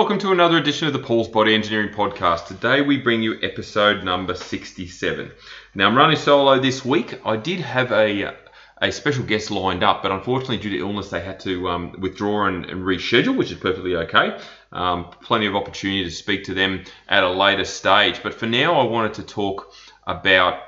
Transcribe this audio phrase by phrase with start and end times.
[0.00, 2.46] welcome to another edition of the Paul's Body Engineering Podcast.
[2.46, 5.30] Today we bring you episode number 67.
[5.74, 7.20] Now I'm running solo this week.
[7.22, 8.34] I did have a
[8.80, 12.46] a special guest lined up, but unfortunately due to illness they had to um, withdraw
[12.46, 14.40] and, and, reschedule, which is perfectly okay.
[14.72, 18.22] Um, plenty of opportunity to speak to them at a later stage.
[18.22, 19.70] But for now I wanted to talk
[20.06, 20.62] about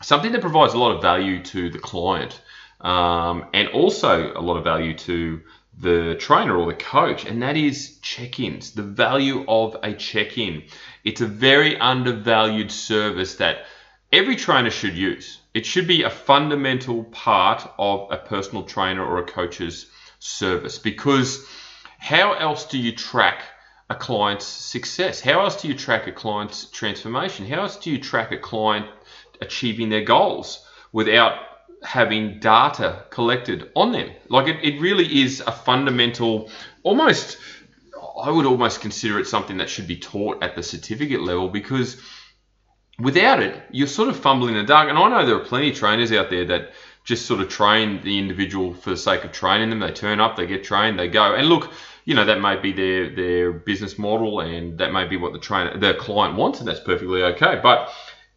[0.00, 2.40] something that provides a lot of value to the client
[2.80, 5.42] um, and also a lot of value to
[5.78, 10.36] the trainer or the coach, and that is check ins, the value of a check
[10.36, 10.64] in.
[11.04, 13.64] It's a very undervalued service that
[14.12, 15.38] every trainer should use.
[15.54, 19.86] It should be a fundamental part of a personal trainer or a coach's
[20.18, 21.46] service because
[21.98, 23.42] how else do you track
[23.88, 25.20] a client's success?
[25.20, 27.46] How else do you track a client's transformation?
[27.46, 28.86] How else do you track a client
[29.40, 31.34] achieving their goals without
[31.82, 34.10] having data collected on them.
[34.28, 36.50] Like it, it really is a fundamental,
[36.82, 37.38] almost,
[38.22, 42.00] I would almost consider it something that should be taught at the certificate level because
[42.98, 44.88] without it, you're sort of fumbling in the dark.
[44.88, 46.72] And I know there are plenty of trainers out there that
[47.04, 49.80] just sort of train the individual for the sake of training them.
[49.80, 51.34] They turn up, they get trained, they go.
[51.34, 51.72] And look,
[52.04, 55.38] you know that may be their their business model, and that may be what the
[55.38, 57.60] trainer, the client wants, and that's perfectly okay.
[57.62, 57.90] But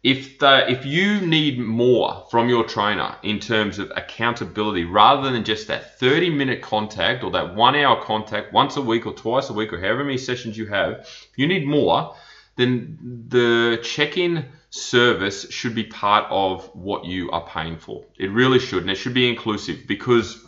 [0.04, 5.42] if the, if you need more from your trainer in terms of accountability rather than
[5.42, 9.48] just that 30 minute contact or that one hour contact once a week or twice
[9.48, 12.14] a week or however many sessions you have if you need more
[12.56, 18.04] then the check-in service should be part of what you are paying for.
[18.16, 20.44] It really should and it should be inclusive because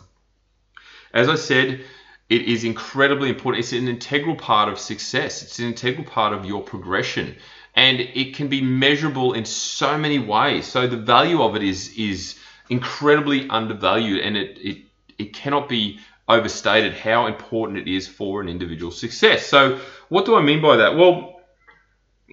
[1.13, 1.81] as i said
[2.29, 3.63] it is incredibly important.
[3.63, 5.41] It's an integral part of success.
[5.43, 7.37] It's an integral part of your progression
[7.77, 10.65] and it can be measurable in so many ways.
[10.65, 12.37] So the value of it is is
[12.69, 14.77] incredibly undervalued, and it it,
[15.17, 19.45] it cannot be overstated how important it is for an individual success.
[19.45, 19.79] So
[20.09, 20.97] what do I mean by that?
[20.97, 21.39] Well,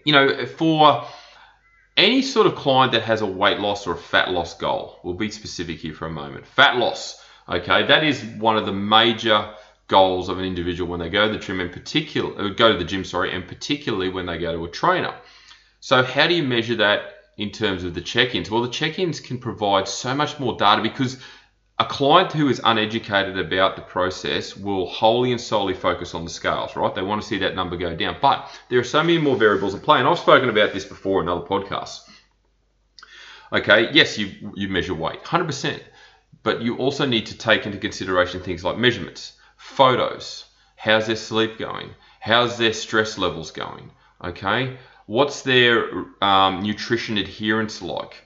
[0.04, 1.06] you know, for
[1.96, 5.14] any sort of client that has a weight loss or a fat loss goal, we'll
[5.14, 6.46] be specific here for a moment.
[6.46, 9.54] Fat loss, okay, that is one of the major
[9.86, 12.84] goals of an individual when they go to the gym, in particular, go to the
[12.84, 15.14] gym, sorry, and particularly when they go to a trainer.
[15.84, 18.50] So how do you measure that in terms of the check-ins?
[18.50, 21.18] Well, the check-ins can provide so much more data because
[21.78, 26.30] a client who is uneducated about the process will wholly and solely focus on the
[26.30, 26.94] scales, right?
[26.94, 28.16] They want to see that number go down.
[28.22, 31.20] But there are so many more variables at play, and I've spoken about this before
[31.20, 32.08] in other podcasts.
[33.52, 35.82] Okay, yes, you you measure weight, 100%,
[36.42, 40.46] but you also need to take into consideration things like measurements, photos,
[40.76, 41.90] how's their sleep going,
[42.20, 43.90] how's their stress levels going,
[44.24, 44.78] okay?
[45.06, 48.24] What's their um, nutrition adherence like?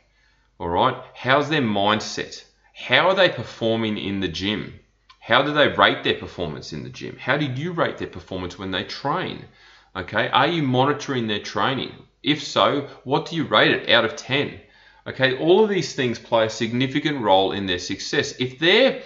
[0.61, 0.97] All right.
[1.15, 2.44] How's their mindset?
[2.75, 4.78] How are they performing in the gym?
[5.19, 7.17] How do they rate their performance in the gym?
[7.19, 9.44] How do you rate their performance when they train?
[9.97, 10.28] Okay.
[10.28, 11.93] Are you monitoring their training?
[12.22, 14.61] If so, what do you rate it out of 10?
[15.09, 15.37] Okay.
[15.37, 18.34] All of these things play a significant role in their success.
[18.38, 19.03] If they're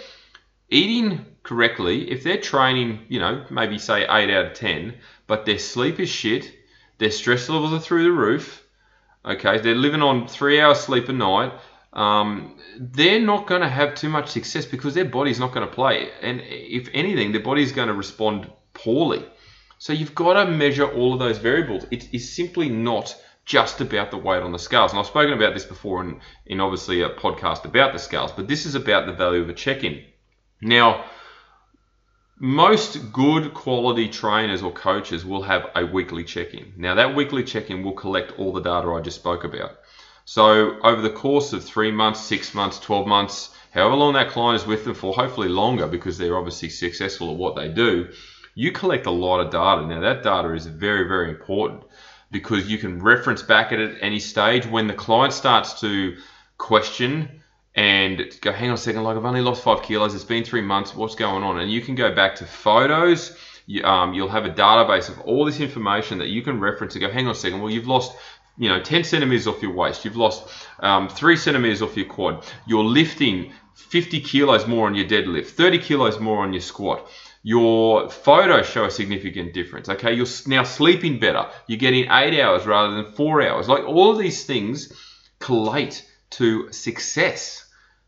[0.69, 4.95] eating correctly, if they're training, you know, maybe say 8 out of 10,
[5.27, 6.53] but their sleep is shit,
[6.99, 8.65] their stress levels are through the roof.
[9.25, 11.53] Okay, they're living on three hours sleep a night.
[11.93, 15.73] Um, they're not going to have too much success because their body's not going to
[15.73, 16.11] play.
[16.23, 19.25] And if anything, their body's going to respond poorly.
[19.79, 21.87] So you've got to measure all of those variables.
[21.91, 23.15] It is simply not
[23.45, 24.93] just about the weight on the scales.
[24.93, 28.49] And I've spoken about this before in, in obviously a podcast about the scales, but
[28.49, 30.05] this is about the value of a check in.
[30.61, 31.05] Now,
[32.43, 36.73] most good quality trainers or coaches will have a weekly check-in.
[36.77, 39.79] Now that weekly check-in will collect all the data I just spoke about.
[40.25, 44.61] So over the course of three months, six months, 12 months, however long that client
[44.61, 48.09] is with them for, hopefully longer because they're obviously successful at what they do,
[48.57, 49.87] you collect a lot of data.
[49.87, 51.85] Now that data is very, very important
[52.33, 56.17] because you can reference back at any stage when the client starts to
[56.59, 57.42] question
[57.75, 60.61] and go, hang on a second, like I've only lost five kilos, it's been three
[60.61, 61.59] months, what's going on?
[61.59, 63.37] And you can go back to photos,
[63.67, 67.03] you, um, you'll have a database of all this information that you can reference and
[67.03, 68.15] go, hang on a second, well, you've lost
[68.59, 70.05] you know 10 centimeters off your waist.
[70.05, 70.49] You've lost
[70.81, 72.45] um, 3 centimeters off your quad.
[72.67, 77.09] You're lifting 50 kilos more on your deadlift 30 kilos more on your squat.
[77.43, 80.13] Your photos show a significant difference okay?
[80.13, 81.47] You're now sleeping better.
[81.67, 83.69] You're getting 8 hours rather than 4 hours.
[83.69, 84.93] Like all of these things
[85.39, 87.63] collate to success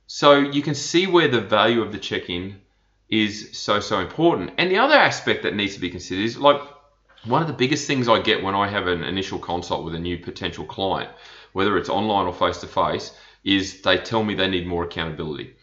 [0.07, 2.61] so you can see where the value of the check-in
[3.09, 4.53] is so so important.
[4.59, 6.61] And the other aspect that needs to be considered is like
[7.25, 9.99] one of the biggest things I get when I have an initial consult with a
[9.99, 11.11] new potential client,
[11.53, 13.13] whether it's online or face to face,
[13.45, 15.55] is they tell me they need more accountability.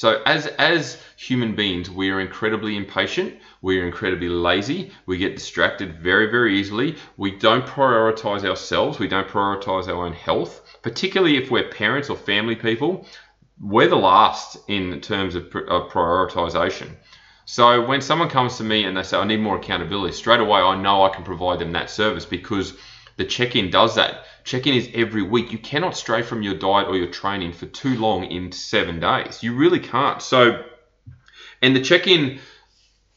[0.00, 3.34] So as as human beings, we are incredibly impatient.
[3.62, 4.92] We are incredibly lazy.
[5.06, 6.94] We get distracted very very easily.
[7.16, 9.00] We don't prioritize ourselves.
[9.00, 13.06] We don't prioritize our own health, particularly if we're parents or family people.
[13.60, 16.90] We're the last in terms of, of prioritization.
[17.44, 20.60] So when someone comes to me and they say I need more accountability, straight away
[20.60, 22.74] I know I can provide them that service because
[23.16, 24.26] the check-in does that.
[24.48, 25.52] Check-in is every week.
[25.52, 29.42] You cannot stray from your diet or your training for too long in seven days.
[29.42, 30.22] You really can't.
[30.22, 30.64] So,
[31.60, 32.38] and the check-in,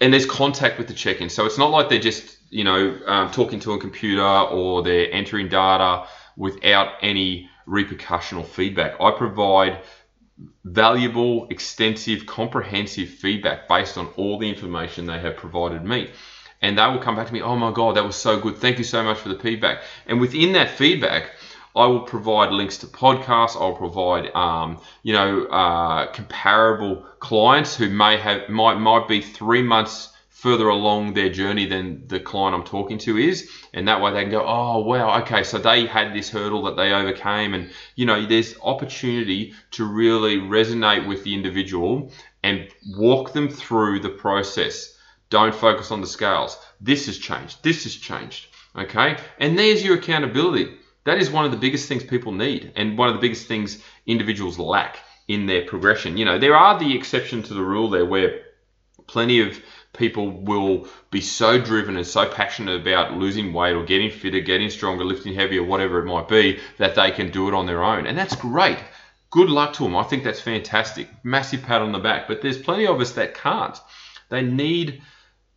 [0.01, 1.29] and there's contact with the check-in.
[1.29, 5.09] So it's not like they're just you know um, talking to a computer or they're
[5.09, 6.05] entering data
[6.35, 8.99] without any repercussion or feedback.
[8.99, 9.83] I provide
[10.65, 16.09] valuable, extensive, comprehensive feedback based on all the information they have provided me
[16.61, 18.57] and they will come back to me, oh my God, that was so good.
[18.57, 19.81] Thank you so much for the feedback.
[20.05, 21.31] And within that feedback,
[21.75, 23.59] I will provide links to podcasts.
[23.59, 29.61] I'll provide, um, you know, uh, comparable clients who may have might might be three
[29.61, 34.11] months further along their journey than the client I'm talking to is, and that way
[34.11, 37.69] they can go, oh wow, okay, so they had this hurdle that they overcame, and
[37.95, 42.11] you know, there's opportunity to really resonate with the individual
[42.43, 42.67] and
[42.97, 44.97] walk them through the process
[45.31, 46.59] don't focus on the scales.
[46.79, 47.63] This has changed.
[47.63, 48.45] This has changed.
[48.75, 49.17] Okay?
[49.39, 50.75] And there's your accountability.
[51.05, 53.83] That is one of the biggest things people need and one of the biggest things
[54.05, 56.17] individuals lack in their progression.
[56.17, 58.41] You know, there are the exception to the rule there where
[59.07, 59.59] plenty of
[59.93, 64.69] people will be so driven and so passionate about losing weight or getting fitter, getting
[64.69, 68.05] stronger, lifting heavier, whatever it might be, that they can do it on their own.
[68.05, 68.77] And that's great.
[69.31, 69.95] Good luck to them.
[69.95, 71.09] I think that's fantastic.
[71.23, 72.27] Massive pat on the back.
[72.27, 73.77] But there's plenty of us that can't.
[74.29, 75.01] They need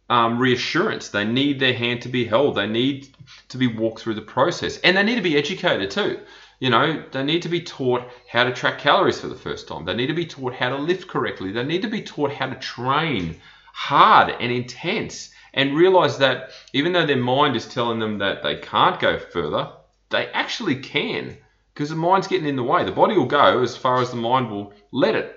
[0.09, 1.09] um, reassurance.
[1.09, 2.57] They need their hand to be held.
[2.57, 3.09] They need
[3.49, 6.21] to be walked through the process, and they need to be educated too.
[6.61, 9.85] You know, they need to be taught how to track calories for the first time.
[9.85, 11.53] They need to be taught how to lift correctly.
[11.53, 13.37] They need to be taught how to train
[13.73, 18.57] hard and intense and realize that even though their mind is telling them that they
[18.57, 19.73] can't go further,
[20.11, 21.37] they actually can
[21.75, 22.85] because the mind's getting in the way.
[22.85, 25.37] The body will go as far as the mind will let it.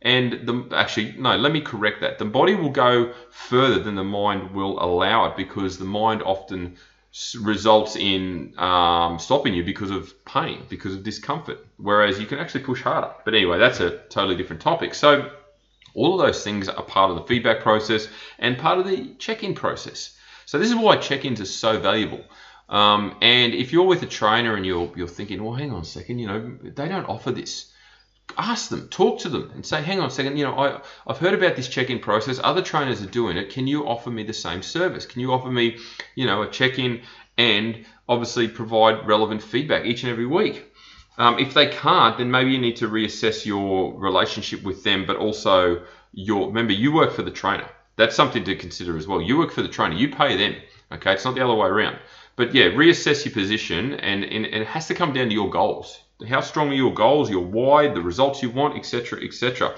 [0.00, 2.18] And the actually no, let me correct that.
[2.18, 6.76] The body will go further than the mind will allow it because the mind often
[7.40, 11.58] results in um, stopping you because of pain, because of discomfort.
[11.78, 13.10] Whereas you can actually push harder.
[13.24, 14.94] But anyway, that's a totally different topic.
[14.94, 15.32] So
[15.94, 18.08] all of those things are part of the feedback process
[18.38, 20.16] and part of the check-in process.
[20.46, 22.22] So this is why check-ins are so valuable.
[22.68, 25.84] Um, and if you're with a trainer and you're you're thinking, well, hang on a
[25.84, 27.72] second, you know, they don't offer this
[28.36, 31.18] ask them, talk to them, and say, hang on a second, you know, I, I've
[31.18, 32.40] heard about this check-in process.
[32.42, 33.50] Other trainers are doing it.
[33.50, 35.06] Can you offer me the same service?
[35.06, 35.78] Can you offer me,
[36.14, 37.02] you know, a check-in
[37.36, 40.72] and obviously provide relevant feedback each and every week?
[41.16, 45.16] Um, if they can't, then maybe you need to reassess your relationship with them, but
[45.16, 45.82] also
[46.12, 47.68] your remember you work for the trainer.
[47.96, 49.20] That's something to consider as well.
[49.20, 49.96] You work for the trainer.
[49.96, 50.54] You pay them.
[50.92, 51.98] Okay, it's not the other way around.
[52.36, 55.50] But yeah, reassess your position, and, and, and it has to come down to your
[55.50, 59.74] goals how strong are your goals, your why, the results you want, etc., etc.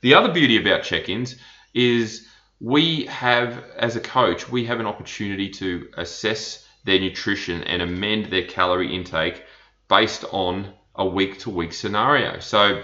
[0.00, 1.36] The other beauty about check-ins
[1.74, 2.26] is
[2.60, 8.26] we have, as a coach, we have an opportunity to assess their nutrition and amend
[8.26, 9.42] their calorie intake
[9.88, 12.40] based on a week-to-week scenario.
[12.40, 12.82] So,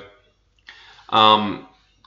[1.08, 1.66] um,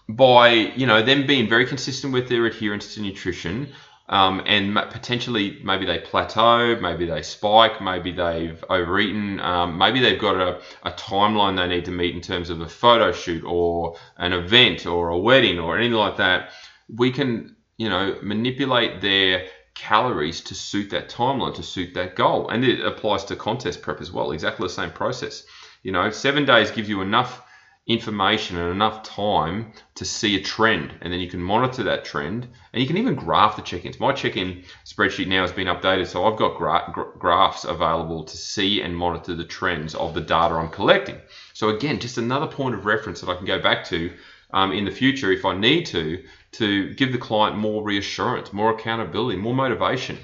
[0.10, 3.74] by you know them being very consistent with their adherence to nutrition,
[4.10, 10.20] um, and potentially maybe they plateau, maybe they spike, maybe they've overeaten, um, maybe they've
[10.20, 13.98] got a, a, timeline they need to meet in terms of a photo shoot or
[14.18, 16.52] an event or a wedding or anything like that.
[16.88, 22.50] We can, you know, manipulate their calories to suit that timeline, to suit that goal.
[22.50, 25.44] And it applies to contest prep as well, exactly the same process.
[25.84, 27.44] You know, seven days gives you enough
[27.88, 32.46] information and enough time to see a trend and then you can monitor that trend
[32.74, 33.98] and you can even graph the check-ins.
[33.98, 38.36] My check-in spreadsheet now has been updated so i've got gra- gra- graphs available to
[38.36, 41.18] see and monitor the trends of the data i'm collecting.
[41.54, 44.12] So again just another point of reference that i can go back to
[44.52, 46.22] um, in the future if i need to
[46.54, 50.18] to give the client more reassurance more accountability more motivation.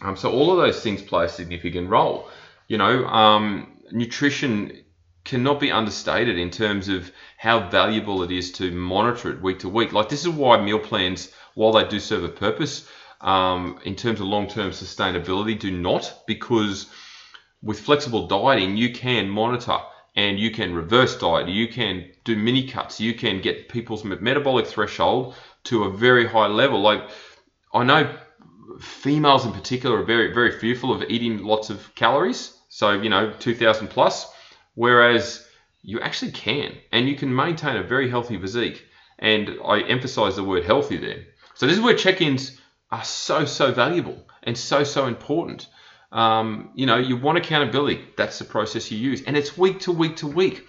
[0.00, 2.30] Um, so all of those things play a significant role.
[2.66, 4.84] You know um, nutrition
[5.28, 9.68] cannot be understated in terms of how valuable it is to monitor it week to
[9.68, 9.92] week.
[9.92, 12.88] Like this is why meal plans, while they do serve a purpose,
[13.20, 16.86] um, in terms of long-term sustainability, do not because
[17.62, 19.76] with flexible dieting you can monitor
[20.16, 24.66] and you can reverse diet, you can do mini cuts, you can get people's metabolic
[24.66, 26.80] threshold to a very high level.
[26.80, 27.06] Like
[27.74, 28.16] I know
[28.80, 33.30] females in particular are very very fearful of eating lots of calories, so you know
[33.38, 34.32] 2,000 plus
[34.78, 35.44] Whereas
[35.82, 38.86] you actually can, and you can maintain a very healthy physique
[39.18, 41.24] And I emphasize the word healthy there.
[41.54, 42.58] So this is where check-ins
[42.90, 45.66] are so, so valuable and so, so important.
[46.12, 48.04] Um, you know, you want accountability.
[48.16, 49.22] That's the process you use.
[49.26, 50.64] And it's week to week to week.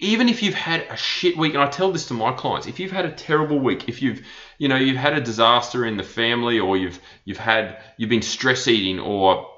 [0.00, 2.78] Even if you've had a shit week, and I tell this to my clients, if
[2.78, 4.20] you've had a terrible week, if you've,
[4.58, 8.22] you know, you've had a disaster in the family, or you've you've had you've been
[8.22, 9.48] stress eating, or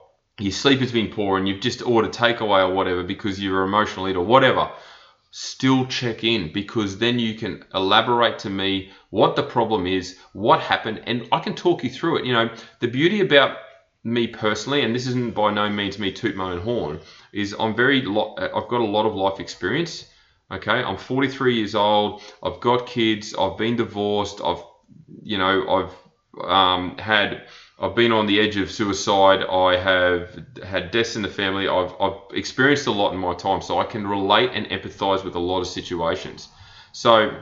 [0.41, 4.09] your sleep has been poor, and you've just ordered takeaway or whatever because you're emotional
[4.09, 4.71] eater or whatever,
[5.31, 10.61] still check in because then you can elaborate to me what the problem is, what
[10.61, 12.25] happened, and I can talk you through it.
[12.25, 13.57] You know, the beauty about
[14.03, 17.01] me personally, and this isn't by no means me toot my own horn,
[17.33, 20.05] is I'm very lo- uh, I've got a lot of life experience.
[20.51, 22.23] Okay, I'm 43 years old.
[22.43, 23.35] I've got kids.
[23.39, 24.41] I've been divorced.
[24.45, 24.63] I've
[25.23, 25.95] you know I've
[26.43, 27.43] um, had
[27.81, 29.43] I've been on the edge of suicide.
[29.43, 31.67] I have had deaths in the family.
[31.67, 35.35] I've, I've experienced a lot in my time, so I can relate and empathize with
[35.35, 36.49] a lot of situations.
[36.93, 37.41] So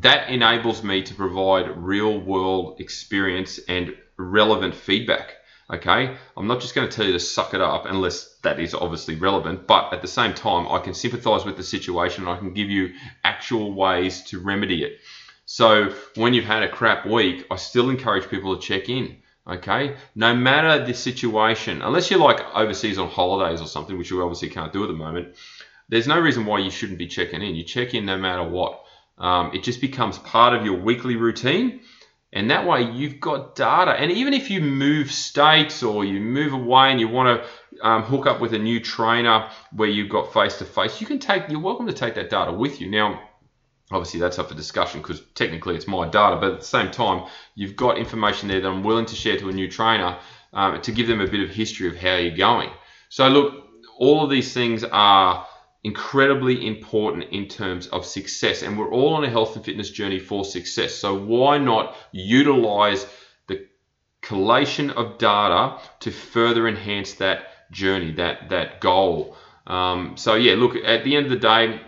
[0.00, 5.34] that enables me to provide real world experience and relevant feedback.
[5.72, 8.74] Okay, I'm not just going to tell you to suck it up unless that is
[8.74, 12.38] obviously relevant, but at the same time, I can sympathize with the situation and I
[12.38, 12.92] can give you
[13.24, 15.00] actual ways to remedy it.
[15.46, 19.18] So when you've had a crap week, I still encourage people to check in.
[19.46, 24.22] Okay, no matter the situation, unless you're like overseas on holidays or something, which you
[24.22, 25.34] obviously can't do at the moment,
[25.90, 27.54] there's no reason why you shouldn't be checking in.
[27.54, 28.82] You check in no matter what.
[29.18, 31.80] Um, it just becomes part of your weekly routine
[32.34, 33.92] and that way you've got data.
[33.92, 38.02] And even if you move states or you move away and you want to um,
[38.02, 41.48] hook up with a new trainer where you've got face to face, you can take.
[41.48, 42.90] You're welcome to take that data with you.
[42.90, 43.22] Now,
[43.90, 47.28] obviously that's up for discussion because technically it's my data, but at the same time
[47.54, 50.18] you've got information there that I'm willing to share to a new trainer
[50.52, 52.70] um, to give them a bit of history of how you're going.
[53.08, 53.64] So look,
[53.98, 55.46] all of these things are
[55.84, 58.62] incredibly important in terms of success.
[58.62, 60.94] And we're all on a health and fitness journey for success.
[60.94, 63.06] So why not utilize
[63.46, 63.66] the
[64.22, 69.36] collation of data to further enhance that journey, that that goal?
[69.66, 71.80] Um, so yeah, look, at the end of the day,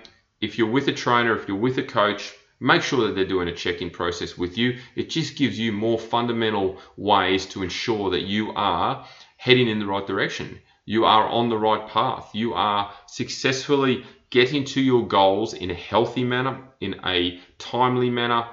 [0.47, 3.49] if you're with a trainer, if you're with a coach, make sure that they're doing
[3.49, 4.79] a check-in process with you.
[4.95, 9.87] It just gives you more fundamental ways to ensure that you are heading in the
[9.87, 10.61] right direction.
[10.85, 12.31] You are on the right path.
[12.33, 18.47] You are successfully getting to your goals in a healthy manner, in a timely manner,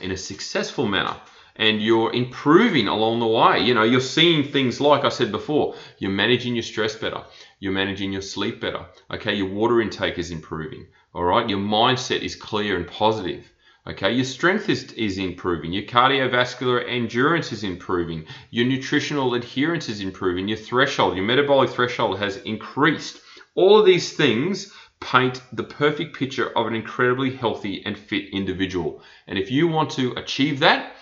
[0.00, 1.16] in a successful manner.
[1.56, 3.60] And you're improving along the way.
[3.60, 7.22] You know, you're seeing things like I said before, you're managing your stress better,
[7.60, 8.86] you're managing your sleep better.
[9.12, 10.86] Okay, your water intake is improving.
[11.14, 13.52] All right, your mindset is clear and positive.
[13.86, 20.00] Okay, your strength is, is improving, your cardiovascular endurance is improving, your nutritional adherence is
[20.00, 23.20] improving, your threshold, your metabolic threshold has increased.
[23.54, 29.02] All of these things paint the perfect picture of an incredibly healthy and fit individual.
[29.26, 30.94] And if you want to achieve that,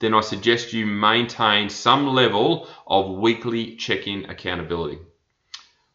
[0.00, 4.98] then I suggest you maintain some level of weekly check in accountability.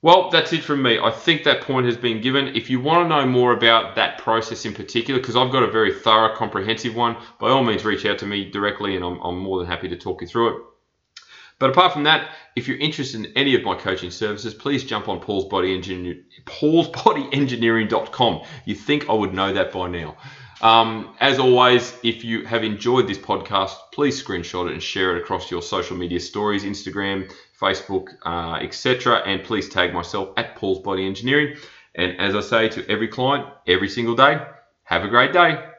[0.01, 0.99] Well, that's it from me.
[0.99, 2.49] I think that point has been given.
[2.49, 5.71] If you want to know more about that process in particular, because I've got a
[5.71, 9.39] very thorough, comprehensive one, by all means reach out to me directly and I'm, I'm
[9.39, 10.63] more than happy to talk you through it.
[11.57, 15.07] But apart from that, if you're interested in any of my coaching services, please jump
[15.07, 18.41] on Paul's Body Engineer, paulsbodyengineering.com.
[18.65, 20.17] You think I would know that by now.
[20.63, 25.21] Um, as always, if you have enjoyed this podcast, please screenshot it and share it
[25.21, 27.29] across your social media stories, Instagram,
[27.59, 29.17] Facebook, uh, etc.
[29.25, 31.57] And please tag myself at Paul's Body Engineering.
[31.95, 34.41] And as I say to every client every single day,
[34.85, 35.72] have a great day.